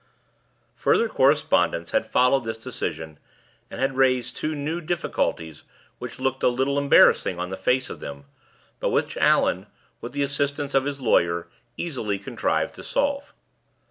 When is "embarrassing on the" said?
6.79-7.55